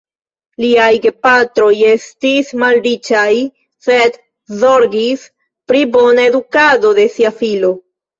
[0.63, 3.33] Liaj gepatroj estis malriĉaj,
[3.87, 4.17] sed
[4.63, 5.27] zorgis
[5.73, 7.71] pri bona edukado de sia filo.